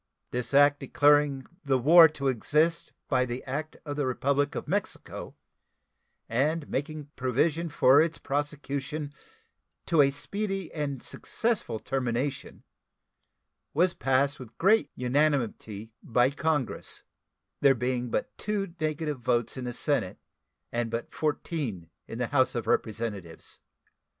[0.31, 5.35] This act declaring "the war to exist by the act of the Republic of Mexico,"
[6.27, 9.13] and making provision for its prosecution
[9.85, 12.63] "to a speedy and successful termination,"
[13.75, 17.03] was passed with great unanimity by Congress,
[17.59, 20.17] there being but two negative votes in the Senate
[20.71, 23.59] and but fourteen in the House of Representatives.